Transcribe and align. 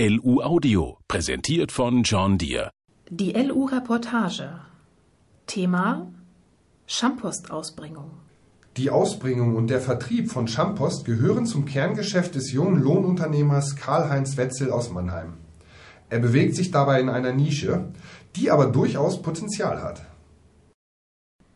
LU 0.00 0.40
Audio, 0.42 0.98
präsentiert 1.06 1.70
von 1.70 2.02
John 2.02 2.36
Deere. 2.36 2.72
Die 3.10 3.30
LU-Reportage. 3.30 4.58
Thema 5.46 6.12
Schampostausbringung. 6.88 8.10
Die 8.76 8.90
Ausbringung 8.90 9.54
und 9.54 9.68
der 9.68 9.80
Vertrieb 9.80 10.32
von 10.32 10.48
Schampost 10.48 11.04
gehören 11.04 11.46
zum 11.46 11.64
Kerngeschäft 11.64 12.34
des 12.34 12.50
jungen 12.50 12.82
Lohnunternehmers 12.82 13.76
Karl-Heinz 13.76 14.36
Wetzel 14.36 14.72
aus 14.72 14.90
Mannheim. 14.90 15.34
Er 16.10 16.18
bewegt 16.18 16.56
sich 16.56 16.72
dabei 16.72 17.00
in 17.00 17.08
einer 17.08 17.32
Nische, 17.32 17.92
die 18.34 18.50
aber 18.50 18.66
durchaus 18.66 19.22
Potenzial 19.22 19.80
hat. 19.80 20.04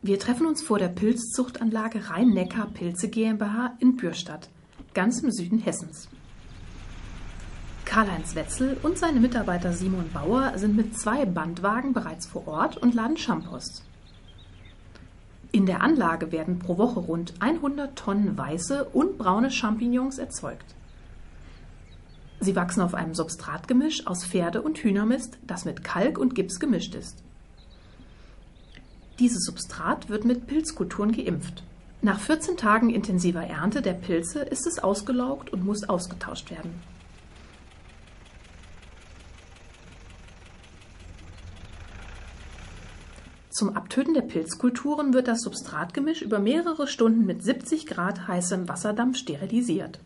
Wir 0.01 0.21
treffen 0.21 0.47
uns 0.47 0.63
vor 0.63 0.79
der 0.79 0.91
Pilzzuchtanlage 0.91 2.09
Rhein-Neckar 2.09 2.69
Pilze 2.69 3.09
GmbH 3.09 3.77
in 3.81 3.97
Bürstadt, 3.97 4.49
ganz 4.95 5.25
im 5.25 5.33
Süden 5.33 5.59
Hessens. 5.59 6.09
Karl-Heinz 7.89 8.35
Wetzel 8.35 8.77
und 8.83 8.99
seine 8.99 9.19
Mitarbeiter 9.19 9.73
Simon 9.73 10.11
Bauer 10.13 10.53
sind 10.57 10.77
mit 10.77 10.99
zwei 10.99 11.25
Bandwagen 11.25 11.95
bereits 11.95 12.27
vor 12.27 12.47
Ort 12.47 12.77
und 12.77 12.95
laden 12.95 13.17
Schampost. 13.17 13.83
In 15.53 15.65
der 15.65 15.81
Anlage 15.81 16.31
werden 16.31 16.59
pro 16.59 16.77
Woche 16.77 17.01
rund 17.01 17.33
100 17.41 17.97
Tonnen 17.97 18.37
weiße 18.37 18.85
und 18.93 19.17
braune 19.17 19.51
Champignons 19.51 20.19
erzeugt. 20.19 20.75
Sie 22.41 22.55
wachsen 22.55 22.83
auf 22.83 22.93
einem 22.93 23.15
Substratgemisch 23.15 24.07
aus 24.07 24.23
Pferde- 24.23 24.61
und 24.61 24.77
Hühnermist, 24.77 25.39
das 25.47 25.65
mit 25.65 25.83
Kalk 25.83 26.19
und 26.19 26.35
Gips 26.35 26.61
gemischt 26.61 26.95
ist. 26.95 27.23
Dieses 29.19 29.45
Substrat 29.45 30.11
wird 30.11 30.27
mit 30.27 30.47
Pilzkulturen 30.47 31.13
geimpft. 31.13 31.63
Nach 32.03 32.21
14 32.21 32.59
Tagen 32.59 32.91
intensiver 32.91 33.45
Ernte 33.45 33.81
der 33.81 33.95
Pilze 33.95 34.41
ist 34.41 34.67
es 34.67 34.79
ausgelaugt 34.79 35.51
und 35.55 35.65
muss 35.65 35.89
ausgetauscht 35.89 36.51
werden. 36.51 36.98
Zum 43.51 43.77
Abtöten 43.77 44.13
der 44.13 44.23
Pilzkulturen 44.23 45.15
wird 45.15 45.27
das 45.27 45.41
Substratgemisch 45.41 46.21
über 46.21 46.39
mehrere 46.39 46.87
Stunden 46.87 47.25
mit 47.25 47.43
70 47.43 47.87
Grad 47.87 48.29
heißem 48.29 48.69
Wasserdampf 48.69 49.17
sterilisiert. 49.17 50.01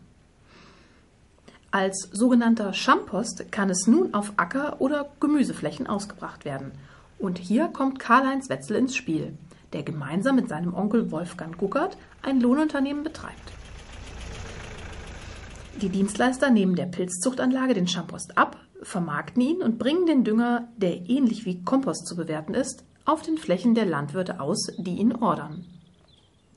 Als 1.71 2.07
sogenannter 2.11 2.71
Schampost 2.73 3.51
kann 3.51 3.69
es 3.69 3.87
nun 3.87 4.13
auf 4.13 4.33
Acker- 4.37 4.79
oder 4.79 5.09
Gemüseflächen 5.19 5.87
ausgebracht 5.87 6.45
werden. 6.45 6.71
Und 7.19 7.37
hier 7.37 7.67
kommt 7.67 7.99
Karl-Heinz 7.99 8.49
Wetzel 8.49 8.77
ins 8.77 8.95
Spiel, 8.95 9.33
der 9.73 9.83
gemeinsam 9.83 10.35
mit 10.35 10.47
seinem 10.47 10.73
Onkel 10.73 11.11
Wolfgang 11.11 11.57
Guckert 11.57 11.97
ein 12.21 12.39
Lohnunternehmen 12.39 13.03
betreibt. 13.03 13.51
Die 15.81 15.89
Dienstleister 15.89 16.49
nehmen 16.49 16.75
der 16.75 16.85
Pilzzuchtanlage 16.85 17.73
den 17.73 17.87
Schampost 17.87 18.37
ab, 18.37 18.57
vermarkten 18.83 19.41
ihn 19.41 19.61
und 19.61 19.79
bringen 19.79 20.05
den 20.05 20.23
Dünger, 20.23 20.69
der 20.77 21.09
ähnlich 21.09 21.45
wie 21.45 21.63
Kompost 21.63 22.05
zu 22.07 22.15
bewerten 22.15 22.53
ist, 22.53 22.85
auf 23.05 23.21
den 23.21 23.37
Flächen 23.37 23.75
der 23.75 23.85
Landwirte 23.85 24.39
aus, 24.39 24.67
die 24.77 24.95
ihn 24.95 25.15
ordern. 25.15 25.65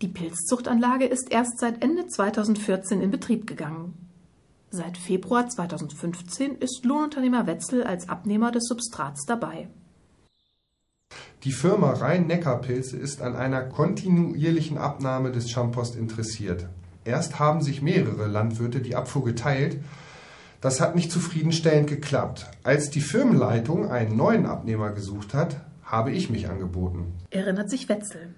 Die 0.03 0.09
Pilzzuchtanlage 0.09 1.07
ist 1.07 1.33
erst 1.33 1.59
seit 1.59 1.83
Ende 1.83 2.07
2014 2.07 3.01
in 3.01 3.11
Betrieb 3.11 3.47
gegangen. 3.47 3.95
Seit 4.71 4.99
Februar 4.99 5.49
2015 5.49 6.57
ist 6.57 6.85
Lohnunternehmer 6.85 7.47
Wetzel 7.47 7.83
als 7.83 8.09
Abnehmer 8.09 8.51
des 8.51 8.67
Substrats 8.67 9.25
dabei. 9.25 9.69
Die 11.45 11.53
Firma 11.53 11.93
Rhein-Neckar-Pilze 11.93 12.97
ist 12.97 13.23
an 13.23 13.37
einer 13.37 13.63
kontinuierlichen 13.63 14.77
Abnahme 14.79 15.31
des 15.31 15.51
Schampost 15.51 15.97
interessiert. 15.97 16.69
Erst 17.05 17.39
haben 17.39 17.63
sich 17.63 17.83
mehrere 17.83 18.27
Landwirte 18.27 18.81
die 18.81 18.97
Abfuhr 18.97 19.25
geteilt. 19.25 19.79
Das 20.61 20.81
hat 20.81 20.97
nicht 20.97 21.13
zufriedenstellend 21.13 21.89
geklappt. 21.89 22.51
Als 22.65 22.91
die 22.91 23.01
Firmenleitung 23.01 23.89
einen 23.91 24.17
neuen 24.17 24.45
Abnehmer 24.45 24.91
gesucht 24.91 25.33
hat, 25.33 25.61
habe 25.87 26.11
ich 26.11 26.29
mich 26.29 26.49
angeboten. 26.49 27.15
Erinnert 27.31 27.71
sich 27.71 27.89
Wetzel. 27.89 28.35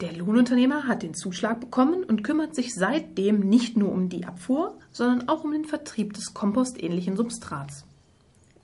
Der 0.00 0.12
Lohnunternehmer 0.12 0.86
hat 0.86 1.02
den 1.02 1.12
Zuschlag 1.12 1.60
bekommen 1.60 2.04
und 2.04 2.22
kümmert 2.22 2.54
sich 2.54 2.72
seitdem 2.72 3.40
nicht 3.40 3.76
nur 3.76 3.90
um 3.90 4.08
die 4.08 4.24
Abfuhr, 4.24 4.78
sondern 4.92 5.28
auch 5.28 5.42
um 5.42 5.50
den 5.50 5.64
Vertrieb 5.64 6.12
des 6.12 6.34
kompostähnlichen 6.34 7.16
Substrats. 7.16 7.84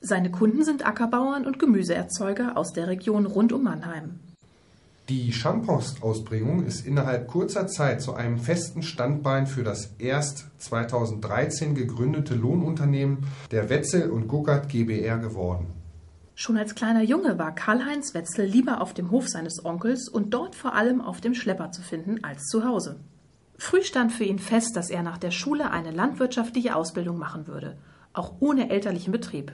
Seine 0.01 0.31
Kunden 0.31 0.65
sind 0.65 0.87
Ackerbauern 0.87 1.45
und 1.45 1.59
Gemüseerzeuger 1.59 2.57
aus 2.57 2.73
der 2.73 2.87
Region 2.87 3.27
rund 3.27 3.53
um 3.53 3.65
Mannheim. 3.65 4.21
Die 5.09 5.33
Schampostausbringung 5.33 6.65
ist 6.65 6.87
innerhalb 6.87 7.27
kurzer 7.27 7.67
Zeit 7.67 8.01
zu 8.01 8.15
einem 8.15 8.39
festen 8.39 8.83
Standbein 8.83 9.47
für 9.47 9.65
das 9.65 9.95
erst 9.99 10.47
2013 10.59 11.75
gegründete 11.75 12.35
Lohnunternehmen 12.35 13.27
der 13.51 13.69
Wetzel 13.71 14.09
und 14.11 14.29
Guckert 14.29 14.69
GbR 14.69 15.19
geworden. 15.19 15.84
Schon 16.37 16.57
als 16.57 16.75
kleiner 16.75 17.03
Junge 17.03 17.39
war 17.39 17.55
Karl-Heinz 17.55 18.13
Wetzel 18.13 18.45
lieber 18.45 18.81
auf 18.81 18.93
dem 18.93 19.13
Hof 19.13 19.29
seines 19.29 19.65
Onkels 19.65 20.09
und 20.09 20.35
dort 20.35 20.57
vor 20.57 20.75
allem 20.75 21.01
auf 21.01 21.21
dem 21.21 21.33
Schlepper 21.33 21.71
zu 21.71 21.81
finden 21.81 22.25
als 22.25 22.49
zu 22.49 22.65
Hause. 22.65 22.99
Früh 23.57 23.85
stand 23.85 24.11
für 24.11 24.25
ihn 24.25 24.41
fest, 24.41 24.77
dass 24.77 24.91
er 24.91 25.05
nach 25.05 25.17
der 25.17 25.31
Schule 25.31 25.71
eine 25.71 25.93
landwirtschaftliche 25.93 26.75
Ausbildung 26.75 27.19
machen 27.19 27.47
würde, 27.47 27.77
auch 28.13 28.35
ohne 28.41 28.69
elterlichen 28.71 29.13
Betrieb. 29.13 29.53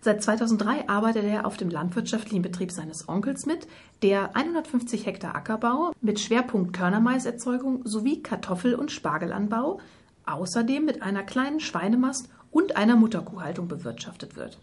Seit 0.00 0.20
2003 0.20 0.88
arbeitet 0.88 1.24
er 1.24 1.46
auf 1.46 1.56
dem 1.56 1.70
landwirtschaftlichen 1.70 2.42
Betrieb 2.42 2.72
seines 2.72 3.08
Onkels 3.08 3.46
mit, 3.46 3.68
der 4.02 4.34
150 4.34 5.06
Hektar 5.06 5.36
Ackerbau 5.36 5.92
mit 6.00 6.18
Schwerpunkt 6.18 6.72
Körnermaiserzeugung 6.72 7.82
sowie 7.84 8.20
Kartoffel- 8.20 8.74
und 8.74 8.90
Spargelanbau, 8.90 9.80
außerdem 10.26 10.84
mit 10.84 11.02
einer 11.02 11.22
kleinen 11.22 11.60
Schweinemast 11.60 12.28
und 12.50 12.76
einer 12.76 12.96
Mutterkuhhaltung 12.96 13.68
bewirtschaftet 13.68 14.34
wird. 14.34 14.58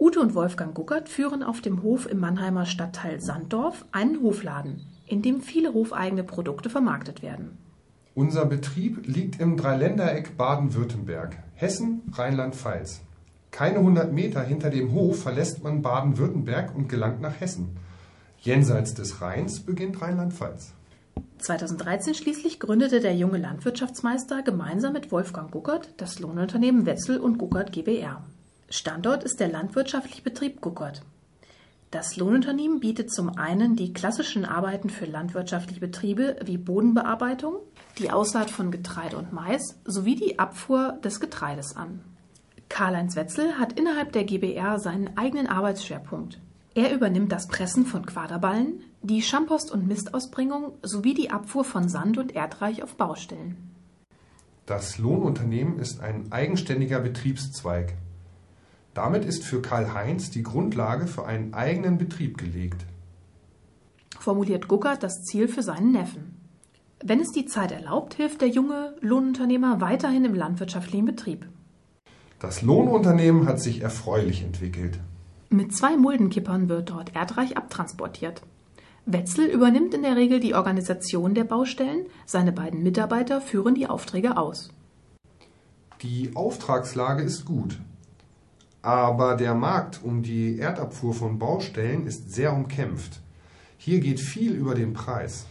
Ute 0.00 0.18
und 0.18 0.34
Wolfgang 0.34 0.74
Guckert 0.74 1.10
führen 1.10 1.42
auf 1.42 1.60
dem 1.60 1.82
Hof 1.82 2.10
im 2.10 2.20
Mannheimer 2.20 2.64
Stadtteil 2.64 3.20
Sanddorf 3.20 3.84
einen 3.92 4.22
Hofladen, 4.22 4.86
in 5.06 5.20
dem 5.20 5.42
viele 5.42 5.74
hofeigene 5.74 6.24
Produkte 6.24 6.70
vermarktet 6.70 7.20
werden. 7.20 7.58
Unser 8.14 8.46
Betrieb 8.46 9.06
liegt 9.06 9.38
im 9.40 9.58
Dreiländereck 9.58 10.38
Baden-Württemberg, 10.38 11.36
Hessen, 11.54 12.00
Rheinland-Pfalz. 12.14 13.02
Keine 13.50 13.80
100 13.80 14.10
Meter 14.10 14.42
hinter 14.42 14.70
dem 14.70 14.92
Hof 14.92 15.20
verlässt 15.22 15.62
man 15.62 15.82
Baden-Württemberg 15.82 16.74
und 16.74 16.88
gelangt 16.88 17.20
nach 17.20 17.38
Hessen. 17.38 17.76
Jenseits 18.38 18.94
des 18.94 19.20
Rheins 19.20 19.60
beginnt 19.60 20.00
Rheinland-Pfalz. 20.00 20.72
2013 21.40 22.14
schließlich 22.14 22.58
gründete 22.58 23.00
der 23.00 23.14
junge 23.14 23.36
Landwirtschaftsmeister 23.36 24.42
gemeinsam 24.44 24.94
mit 24.94 25.12
Wolfgang 25.12 25.50
Guckert 25.50 25.90
das 25.98 26.20
Lohnunternehmen 26.20 26.86
Wetzel 26.86 27.18
und 27.18 27.36
Guckert 27.36 27.72
GbR. 27.72 28.24
Standort 28.72 29.24
ist 29.24 29.40
der 29.40 29.48
landwirtschaftliche 29.48 30.22
Betrieb 30.22 30.60
Guckert. 30.60 31.02
Das 31.90 32.16
Lohnunternehmen 32.16 32.78
bietet 32.78 33.12
zum 33.12 33.36
einen 33.36 33.74
die 33.74 33.92
klassischen 33.92 34.44
Arbeiten 34.44 34.90
für 34.90 35.06
landwirtschaftliche 35.06 35.80
Betriebe 35.80 36.36
wie 36.44 36.56
Bodenbearbeitung, 36.56 37.56
die 37.98 38.12
Aussaat 38.12 38.48
von 38.48 38.70
Getreide 38.70 39.16
und 39.16 39.32
Mais 39.32 39.76
sowie 39.84 40.14
die 40.14 40.38
Abfuhr 40.38 41.00
des 41.02 41.18
Getreides 41.18 41.76
an. 41.76 42.00
Karl-Heinz 42.68 43.16
Wetzel 43.16 43.58
hat 43.58 43.72
innerhalb 43.72 44.12
der 44.12 44.22
GBR 44.22 44.78
seinen 44.78 45.16
eigenen 45.18 45.48
Arbeitsschwerpunkt. 45.48 46.38
Er 46.76 46.94
übernimmt 46.94 47.32
das 47.32 47.48
Pressen 47.48 47.84
von 47.84 48.06
Quaderballen, 48.06 48.84
die 49.02 49.22
Schampost- 49.22 49.72
und 49.72 49.88
Mistausbringung 49.88 50.74
sowie 50.82 51.14
die 51.14 51.32
Abfuhr 51.32 51.64
von 51.64 51.88
Sand 51.88 52.18
und 52.18 52.36
Erdreich 52.36 52.84
auf 52.84 52.94
Baustellen. 52.94 53.56
Das 54.66 54.98
Lohnunternehmen 54.98 55.80
ist 55.80 55.98
ein 55.98 56.30
eigenständiger 56.30 57.00
Betriebszweig. 57.00 57.94
Damit 58.94 59.24
ist 59.24 59.44
für 59.44 59.62
Karl-Heinz 59.62 60.30
die 60.30 60.42
Grundlage 60.42 61.06
für 61.06 61.26
einen 61.26 61.54
eigenen 61.54 61.98
Betrieb 61.98 62.38
gelegt. 62.38 62.86
Formuliert 64.18 64.68
Guckert 64.68 65.02
das 65.02 65.22
Ziel 65.22 65.48
für 65.48 65.62
seinen 65.62 65.92
Neffen. 65.92 66.36
Wenn 67.02 67.20
es 67.20 67.30
die 67.30 67.46
Zeit 67.46 67.72
erlaubt, 67.72 68.14
hilft 68.14 68.42
der 68.42 68.48
junge 68.48 68.94
Lohnunternehmer 69.00 69.80
weiterhin 69.80 70.24
im 70.24 70.34
landwirtschaftlichen 70.34 71.06
Betrieb. 71.06 71.48
Das 72.40 72.62
Lohnunternehmen 72.62 73.46
hat 73.46 73.60
sich 73.60 73.80
erfreulich 73.80 74.42
entwickelt. 74.42 74.98
Mit 75.48 75.74
zwei 75.74 75.96
Muldenkippern 75.96 76.68
wird 76.68 76.90
dort 76.90 77.14
Erdreich 77.14 77.56
abtransportiert. 77.56 78.42
Wetzel 79.06 79.46
übernimmt 79.46 79.94
in 79.94 80.02
der 80.02 80.16
Regel 80.16 80.40
die 80.40 80.54
Organisation 80.54 81.34
der 81.34 81.44
Baustellen, 81.44 82.06
seine 82.26 82.52
beiden 82.52 82.82
Mitarbeiter 82.82 83.40
führen 83.40 83.74
die 83.74 83.86
Aufträge 83.86 84.36
aus. 84.36 84.70
Die 86.02 86.30
Auftragslage 86.34 87.22
ist 87.22 87.44
gut. 87.44 87.78
Aber 88.82 89.36
der 89.36 89.54
Markt 89.54 90.00
um 90.02 90.22
die 90.22 90.56
Erdabfuhr 90.58 91.12
von 91.12 91.38
Baustellen 91.38 92.06
ist 92.06 92.32
sehr 92.32 92.54
umkämpft. 92.54 93.20
Hier 93.76 94.00
geht 94.00 94.20
viel 94.20 94.52
über 94.52 94.74
den 94.74 94.92
Preis. 94.94 95.46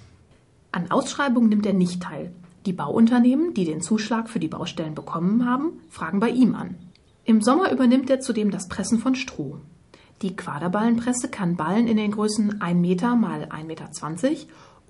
An 0.72 0.92
Ausschreibungen 0.92 1.50
nimmt 1.50 1.66
er 1.66 1.74
nicht 1.74 2.02
teil. 2.02 2.32
Die 2.66 2.74
Bauunternehmen, 2.74 3.54
die 3.54 3.66
den 3.66 3.82
Zuschlag 3.82 4.30
für 4.30 4.40
die 4.40 4.48
Baustellen 4.48 4.96
bekommen 4.96 5.46
haben, 5.46 5.80
fragen 5.90 6.20
bei 6.20 6.30
ihm 6.30 6.56
an. 6.56 6.76
Im 7.24 7.42
Sommer 7.42 7.72
übernimmt 7.72 8.10
er 8.10 8.20
zudem 8.20 8.52
das 8.52 8.68
Pressen 8.68 9.00
von 9.00 9.16
Stroh. 9.16 9.58
Die 10.22 10.36
Quaderballenpresse 10.36 11.30
kann 11.30 11.56
Ballen 11.56 11.88
in 11.88 11.98
den 11.98 12.12
Größen 12.12 12.62
1 12.62 12.80
Meter 12.80 13.16
mal 13.16 13.46
1,20 13.46 13.64
Meter 13.66 13.90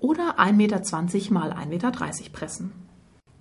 oder 0.00 0.40
1,20 0.40 0.52
Meter 0.52 1.34
mal 1.34 1.52
1,30 1.52 1.66
Meter 1.68 1.92
pressen. 2.32 2.72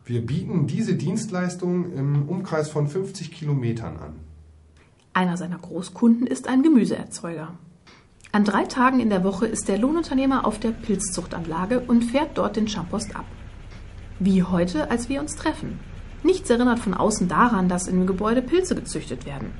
Wir 0.06 0.25
bieten 0.25 0.68
diese 0.68 0.96
Dienstleistung 0.96 1.92
im 1.94 2.28
Umkreis 2.30 2.69
von 2.69 2.88
50 2.88 3.31
Kilometern 3.31 3.98
an. 3.98 4.29
Einer 5.19 5.36
seiner 5.36 5.57
Großkunden 5.57 6.27
ist 6.27 6.48
ein 6.48 6.63
Gemüseerzeuger. 6.63 7.50
An 8.31 8.45
drei 8.45 8.63
Tagen 8.63 9.01
in 9.01 9.10
der 9.10 9.25
Woche 9.25 9.48
ist 9.48 9.68
der 9.68 9.77
Lohnunternehmer 9.77 10.48
auf 10.48 10.60
der 10.60 10.71
Pilzzuchtanlage 10.71 11.81
und 11.81 12.06
fährt 12.06 12.38
dort 12.38 12.56
den 12.56 12.69
Schampost 12.69 13.18
ab. 13.18 13.25
Wie 14.19 14.44
heute, 14.44 14.89
als 14.89 15.10
wir 15.10 15.19
uns 15.19 15.36
treffen. 15.36 15.81
Nichts 16.24 16.50
erinnert 16.50 16.80
von 16.80 16.94
außen 16.94 17.27
daran, 17.27 17.68
dass 17.68 17.89
im 17.89 18.07
Gebäude 18.07 18.42
Pilze 18.42 18.75
gezüchtet 18.75 19.25
werden. 19.25 19.51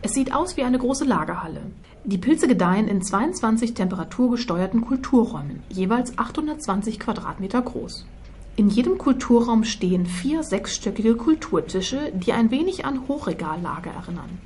Es 0.00 0.12
sieht 0.12 0.32
aus 0.32 0.56
wie 0.56 0.62
eine 0.62 0.78
große 0.78 1.04
Lagerhalle. 1.04 1.62
Die 2.04 2.18
Pilze 2.18 2.46
gedeihen 2.46 2.86
in 2.86 3.02
22 3.02 3.74
temperaturgesteuerten 3.74 4.82
Kulturräumen, 4.82 5.64
jeweils 5.68 6.16
820 6.16 7.00
Quadratmeter 7.00 7.62
groß. 7.62 8.06
In 8.54 8.68
jedem 8.68 8.96
Kulturraum 8.96 9.64
stehen 9.64 10.06
vier 10.06 10.44
sechsstöckige 10.44 11.16
Kulturtische, 11.16 12.12
die 12.14 12.32
ein 12.32 12.52
wenig 12.52 12.84
an 12.84 13.08
Hochregallager 13.08 13.90
erinnern. 13.90 14.38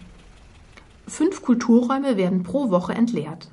Fünf 1.07 1.43
Kulturräume 1.43 2.17
werden 2.17 2.43
pro 2.43 2.71
Woche 2.71 2.95
entleert. 2.95 3.49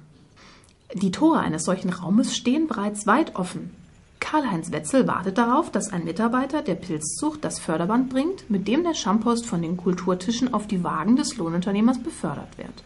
Die 0.93 1.11
Tore 1.11 1.39
eines 1.39 1.65
solchen 1.65 1.89
Raumes 1.89 2.35
stehen 2.35 2.67
bereits 2.67 3.05
weit 3.05 3.35
offen. 3.35 3.71
Karl-Heinz 4.19 4.71
Wetzel 4.71 5.07
wartet 5.07 5.37
darauf, 5.37 5.71
dass 5.71 5.91
ein 5.91 6.03
Mitarbeiter 6.03 6.61
der 6.61 6.75
Pilzzucht 6.75 7.43
das 7.43 7.59
Förderband 7.59 8.09
bringt, 8.09 8.49
mit 8.49 8.67
dem 8.67 8.83
der 8.83 8.93
Schampost 8.93 9.45
von 9.45 9.61
den 9.61 9.77
Kulturtischen 9.77 10.53
auf 10.53 10.67
die 10.67 10.83
Wagen 10.83 11.15
des 11.15 11.37
Lohnunternehmers 11.37 11.99
befördert 11.99 12.57
wird. 12.57 12.83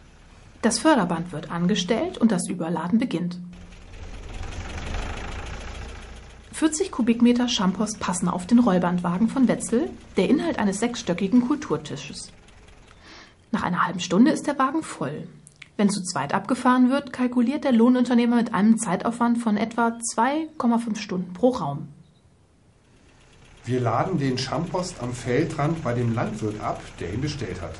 Das 0.62 0.78
Förderband 0.78 1.32
wird 1.32 1.50
angestellt 1.50 2.16
und 2.18 2.32
das 2.32 2.48
Überladen 2.48 2.98
beginnt. 2.98 3.38
40 6.52 6.92
Kubikmeter 6.92 7.48
Schampost 7.48 8.00
passen 8.00 8.28
auf 8.28 8.46
den 8.46 8.60
Rollbandwagen 8.60 9.28
von 9.28 9.48
Wetzel, 9.48 9.90
der 10.16 10.30
Inhalt 10.30 10.58
eines 10.58 10.78
sechsstöckigen 10.78 11.46
Kulturtisches. 11.48 12.30
Nach 13.54 13.62
einer 13.62 13.86
halben 13.86 14.00
Stunde 14.00 14.32
ist 14.32 14.48
der 14.48 14.58
Wagen 14.58 14.82
voll. 14.82 15.28
Wenn 15.76 15.88
zu 15.88 16.02
zweit 16.02 16.34
abgefahren 16.34 16.90
wird, 16.90 17.12
kalkuliert 17.12 17.62
der 17.62 17.70
Lohnunternehmer 17.70 18.34
mit 18.34 18.52
einem 18.52 18.78
Zeitaufwand 18.78 19.38
von 19.38 19.56
etwa 19.56 19.96
2,5 20.16 20.96
Stunden 20.96 21.32
pro 21.34 21.50
Raum. 21.50 21.86
Wir 23.64 23.78
laden 23.78 24.18
den 24.18 24.38
Schampost 24.38 25.00
am 25.00 25.12
Feldrand 25.12 25.84
bei 25.84 25.94
dem 25.94 26.12
Landwirt 26.14 26.60
ab, 26.60 26.82
der 26.98 27.14
ihn 27.14 27.20
bestellt 27.20 27.62
hat. 27.62 27.76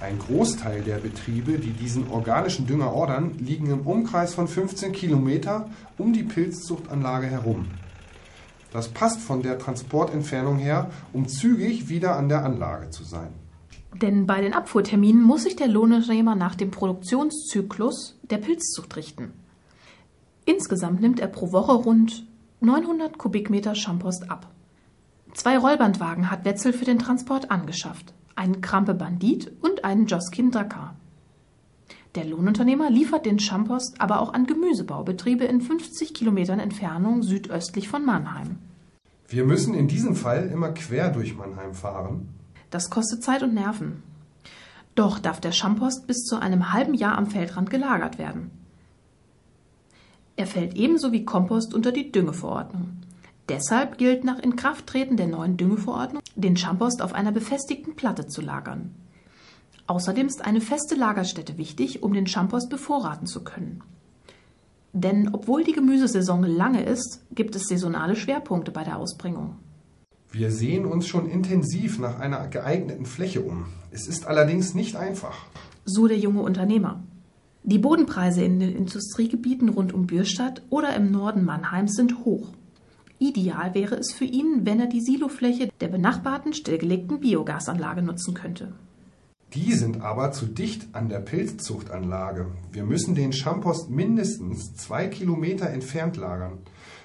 Ein 0.00 0.18
Großteil 0.18 0.82
der 0.82 0.96
Betriebe, 0.96 1.60
die 1.60 1.70
diesen 1.70 2.10
organischen 2.10 2.66
Dünger 2.66 2.92
ordern, 2.92 3.36
liegen 3.38 3.70
im 3.70 3.86
Umkreis 3.86 4.34
von 4.34 4.48
15 4.48 4.90
Kilometer 4.90 5.70
um 5.96 6.12
die 6.12 6.24
Pilzzuchtanlage 6.24 7.28
herum. 7.28 7.66
Das 8.72 8.88
passt 8.88 9.20
von 9.20 9.42
der 9.42 9.60
Transportentfernung 9.60 10.58
her, 10.58 10.90
um 11.12 11.28
zügig 11.28 11.88
wieder 11.88 12.16
an 12.16 12.28
der 12.28 12.44
Anlage 12.44 12.90
zu 12.90 13.04
sein. 13.04 13.45
Denn 14.02 14.26
bei 14.26 14.40
den 14.40 14.52
Abfuhrterminen 14.52 15.22
muss 15.22 15.44
sich 15.44 15.56
der 15.56 15.68
Lohnunternehmer 15.68 16.34
nach 16.34 16.54
dem 16.54 16.70
Produktionszyklus 16.70 18.18
der 18.22 18.38
Pilzzucht 18.38 18.96
richten. 18.96 19.32
Insgesamt 20.44 21.00
nimmt 21.00 21.18
er 21.18 21.28
pro 21.28 21.52
Woche 21.52 21.72
rund 21.72 22.26
900 22.60 23.18
Kubikmeter 23.18 23.74
Schampost 23.74 24.30
ab. 24.30 24.52
Zwei 25.34 25.58
Rollbandwagen 25.58 26.30
hat 26.30 26.44
Wetzel 26.44 26.72
für 26.72 26.84
den 26.84 26.98
Transport 26.98 27.50
angeschafft, 27.50 28.14
einen 28.34 28.60
Krampe 28.60 28.94
Bandit 28.94 29.52
und 29.60 29.84
einen 29.84 30.06
Joskin 30.06 30.50
Dakar. 30.50 30.96
Der 32.14 32.24
Lohnunternehmer 32.24 32.90
liefert 32.90 33.26
den 33.26 33.38
Schampost 33.38 34.00
aber 34.00 34.20
auch 34.20 34.32
an 34.32 34.46
Gemüsebaubetriebe 34.46 35.44
in 35.44 35.60
50 35.60 36.14
Kilometern 36.14 36.60
Entfernung 36.60 37.22
südöstlich 37.22 37.88
von 37.88 38.04
Mannheim. 38.04 38.58
Wir 39.28 39.44
müssen 39.44 39.74
in 39.74 39.88
diesem 39.88 40.16
Fall 40.16 40.48
immer 40.48 40.70
quer 40.70 41.10
durch 41.10 41.36
Mannheim 41.36 41.74
fahren, 41.74 42.28
das 42.76 42.90
kostet 42.90 43.24
Zeit 43.24 43.42
und 43.42 43.54
Nerven. 43.54 44.02
Doch 44.94 45.18
darf 45.18 45.40
der 45.40 45.52
Schampost 45.52 46.06
bis 46.06 46.24
zu 46.24 46.38
einem 46.38 46.74
halben 46.74 46.92
Jahr 46.92 47.16
am 47.16 47.26
Feldrand 47.26 47.70
gelagert 47.70 48.18
werden. 48.18 48.50
Er 50.36 50.46
fällt 50.46 50.74
ebenso 50.74 51.10
wie 51.10 51.24
Kompost 51.24 51.72
unter 51.72 51.90
die 51.90 52.12
Düngeverordnung. 52.12 52.98
Deshalb 53.48 53.96
gilt 53.96 54.24
nach 54.24 54.38
Inkrafttreten 54.38 55.16
der 55.16 55.26
neuen 55.26 55.56
Düngeverordnung, 55.56 56.20
den 56.34 56.58
Schampost 56.58 57.00
auf 57.00 57.14
einer 57.14 57.32
befestigten 57.32 57.96
Platte 57.96 58.26
zu 58.26 58.42
lagern. 58.42 58.94
Außerdem 59.86 60.26
ist 60.26 60.44
eine 60.44 60.60
feste 60.60 60.96
Lagerstätte 60.96 61.56
wichtig, 61.56 62.02
um 62.02 62.12
den 62.12 62.26
Schampost 62.26 62.68
bevorraten 62.68 63.26
zu 63.26 63.42
können. 63.42 63.82
Denn 64.92 65.30
obwohl 65.32 65.64
die 65.64 65.72
Gemüsesaison 65.72 66.42
lange 66.42 66.84
ist, 66.84 67.22
gibt 67.34 67.56
es 67.56 67.68
saisonale 67.68 68.16
Schwerpunkte 68.16 68.70
bei 68.70 68.84
der 68.84 68.98
Ausbringung. 68.98 69.56
Wir 70.32 70.50
sehen 70.50 70.84
uns 70.84 71.06
schon 71.06 71.28
intensiv 71.28 71.98
nach 71.98 72.18
einer 72.18 72.46
geeigneten 72.48 73.06
Fläche 73.06 73.40
um. 73.40 73.66
Es 73.90 74.06
ist 74.06 74.26
allerdings 74.26 74.74
nicht 74.74 74.96
einfach. 74.96 75.46
So 75.84 76.06
der 76.06 76.18
junge 76.18 76.42
Unternehmer. 76.42 77.02
Die 77.62 77.78
Bodenpreise 77.78 78.44
in 78.44 78.60
den 78.60 78.76
Industriegebieten 78.76 79.68
rund 79.68 79.92
um 79.92 80.06
Bürstadt 80.06 80.62
oder 80.70 80.94
im 80.94 81.10
Norden 81.10 81.44
Mannheims 81.44 81.94
sind 81.94 82.24
hoch. 82.24 82.48
Ideal 83.18 83.74
wäre 83.74 83.96
es 83.96 84.12
für 84.12 84.24
ihn, 84.24 84.60
wenn 84.64 84.78
er 84.78 84.86
die 84.86 85.00
Silofläche 85.00 85.70
der 85.80 85.88
benachbarten 85.88 86.52
stillgelegten 86.52 87.18
Biogasanlage 87.18 88.02
nutzen 88.02 88.34
könnte. 88.34 88.72
Die 89.54 89.72
sind 89.72 90.02
aber 90.02 90.32
zu 90.32 90.46
dicht 90.46 90.88
an 90.92 91.08
der 91.08 91.20
Pilzzuchtanlage. 91.20 92.46
Wir 92.72 92.84
müssen 92.84 93.14
den 93.14 93.32
Schampost 93.32 93.88
mindestens 93.88 94.74
zwei 94.74 95.06
Kilometer 95.06 95.70
entfernt 95.70 96.16
lagern. 96.16 96.58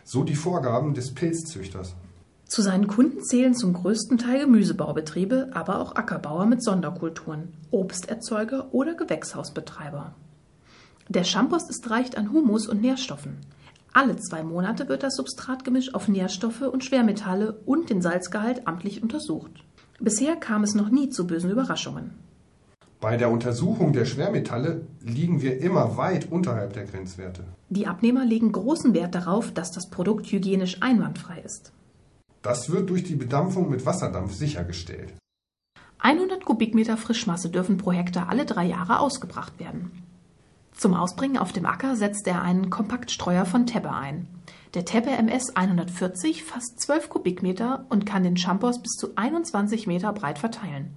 So 0.04 0.24
die 0.24 0.36
Vorgaben 0.36 0.94
des 0.94 1.14
Pilzzüchters. 1.14 1.96
Zu 2.52 2.62
seinen 2.62 2.88
Kunden 2.88 3.24
zählen 3.24 3.56
zum 3.56 3.72
größten 3.72 4.18
Teil 4.18 4.42
Gemüsebaubetriebe, 4.42 5.52
aber 5.54 5.80
auch 5.80 5.96
Ackerbauer 5.96 6.46
mit 6.46 6.62
Sonderkulturen, 6.62 7.54
Obsterzeuger 7.72 8.74
oder 8.74 8.94
Gewächshausbetreiber. 8.94 10.16
Der 11.08 11.24
Schampost 11.24 11.70
ist 11.70 11.90
reich 11.90 12.18
an 12.18 12.34
Humus 12.34 12.68
und 12.68 12.82
Nährstoffen. 12.82 13.38
Alle 13.94 14.18
zwei 14.18 14.44
Monate 14.44 14.90
wird 14.90 15.02
das 15.02 15.16
Substratgemisch 15.16 15.94
auf 15.94 16.10
Nährstoffe 16.10 16.64
und 16.64 16.84
Schwermetalle 16.84 17.54
und 17.66 17.90
den 17.90 18.02
Salzgehalt 18.02 18.68
amtlich 18.68 19.02
untersucht. 19.02 19.64
Bisher 20.02 20.36
kam 20.36 20.66
es 20.66 20.76
noch 20.76 20.90
nie 20.90 21.08
zu 21.08 21.26
bösen 21.26 21.52
Überraschungen. 21.52 22.12
Bei 23.00 23.16
der 23.16 23.32
Untersuchung 23.32 23.94
der 23.94 24.04
Schwermetalle 24.04 24.82
liegen 25.00 25.42
wir 25.42 25.62
immer 25.62 25.96
weit 25.96 26.30
unterhalb 26.30 26.74
der 26.74 26.84
Grenzwerte. 26.84 27.46
Die 27.70 27.88
Abnehmer 27.88 28.26
legen 28.26 28.52
großen 28.52 28.94
Wert 28.94 29.16
darauf, 29.16 29.54
dass 29.54 29.72
das 29.72 29.90
Produkt 29.90 30.30
hygienisch 30.30 30.82
einwandfrei 30.82 31.40
ist. 31.46 31.72
Das 32.42 32.72
wird 32.72 32.90
durch 32.90 33.04
die 33.04 33.16
Bedampfung 33.16 33.70
mit 33.70 33.86
Wasserdampf 33.86 34.34
sichergestellt. 34.34 35.14
100 36.00 36.44
Kubikmeter 36.46 36.98
Frischmasse 36.98 37.50
dürfen 37.50 37.78
pro 37.78 37.92
Hektar 37.92 38.30
alle 38.30 38.46
drei 38.46 38.66
Jahre 38.66 39.00
ausgebracht 39.00 39.60
werden. 39.60 39.92
Zum 40.74 40.96
Ausbringen 40.96 41.38
auf 41.38 41.52
dem 41.52 41.68
Acker 41.68 41.96
setzt 41.96 42.26
er 42.26 42.42
einen 42.42 42.72
Kompaktstreuer 42.72 43.46
von 43.46 43.68
Teppe 43.68 43.92
ein. 43.92 44.28
Der 44.74 44.86
Teppe 44.86 45.12
MS 45.12 45.56
140 45.56 46.44
fasst 46.44 46.80
12 46.80 47.10
Kubikmeter 47.10 47.86
und 47.90 48.06
kann 48.06 48.24
den 48.24 48.38
Shampoos 48.38 48.82
bis 48.82 48.94
zu 48.94 49.10
21 49.16 49.86
Meter 49.86 50.12
breit 50.14 50.40
verteilen. 50.40 50.96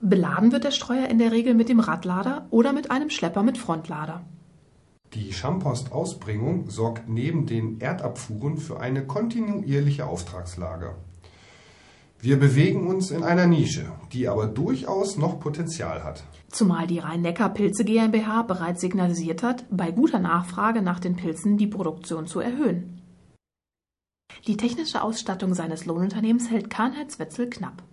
Beladen 0.00 0.50
wird 0.50 0.64
der 0.64 0.72
Streuer 0.72 1.08
in 1.08 1.18
der 1.18 1.30
Regel 1.30 1.54
mit 1.54 1.68
dem 1.68 1.78
Radlader 1.78 2.46
oder 2.50 2.72
mit 2.72 2.90
einem 2.90 3.10
Schlepper 3.10 3.42
mit 3.42 3.58
Frontlader. 3.58 4.22
Die 5.14 5.32
Schampost-Ausbringung 5.32 6.70
sorgt 6.70 7.08
neben 7.08 7.46
den 7.46 7.78
Erdabfuhren 7.78 8.58
für 8.58 8.80
eine 8.80 9.06
kontinuierliche 9.06 10.06
Auftragslage. 10.06 10.96
Wir 12.20 12.40
bewegen 12.40 12.88
uns 12.88 13.12
in 13.12 13.22
einer 13.22 13.46
Nische, 13.46 13.92
die 14.12 14.26
aber 14.26 14.48
durchaus 14.48 15.16
noch 15.16 15.38
Potenzial 15.38 16.02
hat. 16.02 16.24
Zumal 16.48 16.88
die 16.88 16.98
Rhein-Neckar-Pilze 16.98 17.84
GmbH 17.84 18.42
bereits 18.42 18.80
signalisiert 18.80 19.44
hat, 19.44 19.64
bei 19.70 19.92
guter 19.92 20.18
Nachfrage 20.18 20.82
nach 20.82 20.98
den 20.98 21.14
Pilzen 21.14 21.58
die 21.58 21.68
Produktion 21.68 22.26
zu 22.26 22.40
erhöhen. 22.40 23.00
Die 24.48 24.56
technische 24.56 25.00
Ausstattung 25.00 25.54
seines 25.54 25.86
Lohnunternehmens 25.86 26.50
hält 26.50 26.70
Karl-Heinz 26.70 27.20
Wetzel 27.20 27.48
knapp. 27.48 27.84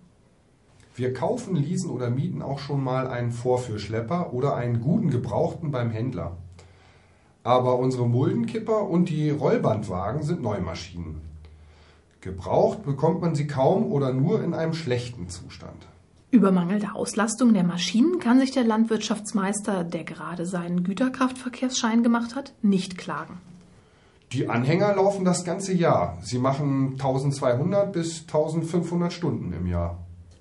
Wir 0.96 1.12
kaufen, 1.12 1.54
leasen 1.54 1.90
oder 1.90 2.10
mieten 2.10 2.42
auch 2.42 2.58
schon 2.58 2.82
mal 2.82 3.06
einen 3.06 3.30
Vorführschlepper 3.30 4.32
oder 4.32 4.56
einen 4.56 4.80
guten 4.80 5.10
Gebrauchten 5.10 5.70
beim 5.70 5.90
Händler. 5.90 6.36
Aber 7.44 7.78
unsere 7.78 8.06
Muldenkipper 8.06 8.88
und 8.88 9.08
die 9.08 9.30
Rollbandwagen 9.30 10.22
sind 10.22 10.42
Neumaschinen. 10.42 11.20
Gebraucht 12.20 12.84
bekommt 12.84 13.20
man 13.20 13.34
sie 13.34 13.48
kaum 13.48 13.90
oder 13.90 14.12
nur 14.12 14.44
in 14.44 14.54
einem 14.54 14.74
schlechten 14.74 15.28
Zustand. 15.28 15.86
Über 16.30 16.52
mangelnde 16.52 16.94
Auslastung 16.94 17.52
der 17.52 17.64
Maschinen 17.64 18.20
kann 18.20 18.38
sich 18.38 18.52
der 18.52 18.64
Landwirtschaftsmeister, 18.64 19.84
der 19.84 20.04
gerade 20.04 20.46
seinen 20.46 20.84
Güterkraftverkehrsschein 20.84 22.02
gemacht 22.02 22.36
hat, 22.36 22.54
nicht 22.62 22.96
klagen. 22.96 23.38
Die 24.32 24.48
Anhänger 24.48 24.94
laufen 24.94 25.26
das 25.26 25.44
ganze 25.44 25.74
Jahr. 25.74 26.16
Sie 26.22 26.38
machen 26.38 26.92
1200 26.92 27.92
bis 27.92 28.20
1500 28.20 29.12
Stunden 29.12 29.52
im 29.52 29.66
Jahr. 29.66 29.98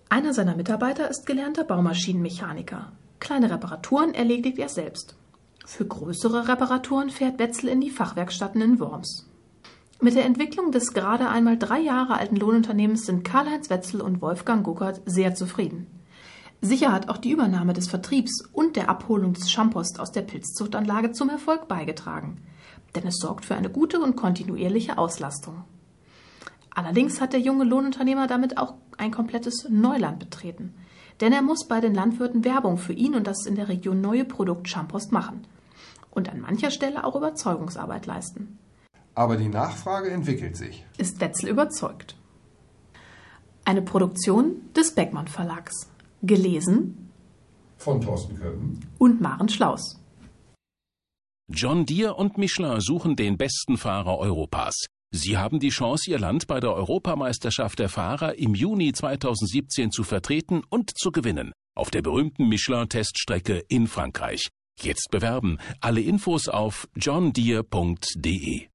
Einer 0.08 0.34
seiner 0.34 0.56
Mitarbeiter 0.56 1.10
ist 1.10 1.26
gelernter 1.26 1.66
Baumaschinenmechaniker. 1.66 2.94
Kleine 3.20 3.50
Reparaturen 3.50 4.14
erledigt 4.14 4.60
er 4.60 4.70
selbst. 4.70 5.16
Für 5.74 5.86
größere 5.86 6.50
Reparaturen 6.50 7.10
fährt 7.10 7.40
Wetzel 7.40 7.70
in 7.70 7.80
die 7.80 7.92
Fachwerkstatten 7.92 8.62
in 8.62 8.82
Worms. 8.82 9.26
Mit 10.02 10.16
der 10.16 10.26
Entwicklung 10.26 10.74
des 10.74 10.94
gerade 10.94 11.30
einmal 11.30 11.58
drei 11.58 11.80
Jahre 11.80 12.18
alten 12.18 12.36
Lohnunternehmens 12.36 13.06
sind 13.06 13.24
Karl-Heinz 13.24 13.70
Wetzel 13.70 14.02
und 14.02 14.22
Wolfgang 14.22 14.66
Guckert 14.66 15.02
sehr 15.06 15.34
zufrieden. 15.34 15.88
Sicher 16.60 16.92
hat 16.92 17.08
auch 17.08 17.18
die 17.18 17.32
Übernahme 17.32 17.72
des 17.72 17.88
Vertriebs 17.88 18.44
und 18.52 18.76
der 18.76 18.90
Abholung 18.90 19.32
des 19.32 19.50
Schampost 19.50 20.02
aus 20.02 20.12
der 20.12 20.24
Pilzzuchtanlage 20.24 21.14
zum 21.14 21.30
Erfolg 21.30 21.70
beigetragen, 21.70 22.42
denn 22.94 23.08
es 23.08 23.20
sorgt 23.20 23.46
für 23.46 23.56
eine 23.56 23.70
gute 23.70 24.02
und 24.02 24.18
kontinuierliche 24.18 24.98
Auslastung. 24.98 25.64
Allerdings 26.76 27.22
hat 27.22 27.32
der 27.32 27.40
junge 27.40 27.64
Lohnunternehmer 27.64 28.28
damit 28.28 28.58
auch 28.58 28.74
ein 28.98 29.12
komplettes 29.12 29.70
Neuland 29.70 30.20
betreten, 30.20 30.74
denn 31.22 31.32
er 31.32 31.42
muss 31.42 31.66
bei 31.66 31.80
den 31.80 31.96
Landwirten 31.96 32.44
Werbung 32.44 32.78
für 32.78 32.94
ihn 32.94 33.16
und 33.16 33.26
das 33.26 33.46
in 33.46 33.56
der 33.56 33.70
Region 33.70 34.02
neue 34.02 34.26
Produkt 34.26 34.68
Schampost 34.68 35.14
machen 35.14 35.46
und 36.12 36.30
an 36.30 36.42
mancher 36.42 36.72
Stelle 36.72 37.04
auch 37.04 37.16
Überzeugungsarbeit 37.16 38.06
leisten. 38.06 38.60
Aber 39.16 39.38
die 39.38 39.50
Nachfrage 39.50 40.10
entwickelt 40.10 40.56
sich. 40.56 40.86
Ist 40.98 41.20
Wetzel 41.20 41.50
überzeugt. 41.50 42.16
Eine 43.66 43.82
Produktion 43.82 44.62
des 44.76 44.96
Beckmann 44.96 45.28
Verlags. 45.28 45.90
Gelesen 46.24 47.10
von 47.78 48.00
Thorsten 48.00 48.38
Köppen 48.38 48.80
und 49.00 49.22
Maren 49.22 49.50
Schlaus. 49.50 50.00
John 51.50 51.86
Deere 51.86 52.14
und 52.14 52.38
Michelin 52.38 52.80
suchen 52.80 53.16
den 53.16 53.38
besten 53.38 53.78
Fahrer 53.78 54.18
Europas. 54.20 54.86
Sie 55.14 55.38
haben 55.38 55.60
die 55.60 55.70
Chance, 55.70 56.10
Ihr 56.10 56.20
Land 56.20 56.48
bei 56.48 56.62
der 56.62 56.74
Europameisterschaft 56.74 57.80
der 57.80 57.90
Fahrer 57.90 58.38
im 58.38 58.56
Juni 58.56 58.94
2017 58.94 59.92
zu 59.92 60.04
vertreten 60.04 60.62
und 60.70 60.98
zu 60.98 61.12
gewinnen. 61.12 61.52
Auf 61.76 61.92
der 61.92 62.02
berühmten 62.02 62.48
Michelin-Teststrecke 62.48 63.64
in 63.68 63.88
Frankreich. 63.88 64.48
Jetzt 64.84 65.10
bewerben. 65.12 65.60
Alle 65.80 66.02
Infos 66.02 66.48
auf 66.48 66.88
johndeere.de. 66.96 68.71